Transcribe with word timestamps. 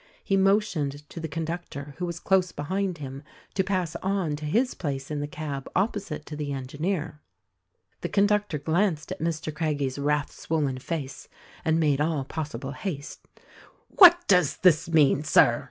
He 0.23 0.35
motioned 0.35 1.07
to 1.09 1.19
the 1.19 1.27
conductor, 1.27 1.93
who 1.99 2.07
was 2.07 2.19
close 2.19 2.51
behind 2.51 2.97
him, 2.97 3.21
to 3.53 3.63
pass 3.63 3.95
on 3.97 4.35
to 4.37 4.45
his 4.45 4.73
place 4.73 5.11
in 5.11 5.19
the 5.19 5.27
cab 5.27 5.69
opposite 5.75 6.25
to 6.25 6.35
the 6.35 6.51
engineer. 6.53 7.21
The 8.01 8.09
conductor 8.09 8.57
glanced 8.57 9.11
at 9.11 9.19
Mr. 9.19 9.53
Craggie's 9.53 9.99
wrath 9.99 10.31
swollen 10.31 10.79
face 10.79 11.27
and 11.63 11.79
made 11.79 12.01
all 12.01 12.25
possible 12.25 12.71
haste. 12.71 13.27
"What 13.89 14.27
does 14.27 14.57
this 14.63 14.89
mean, 14.89 15.23
Sir?" 15.23 15.59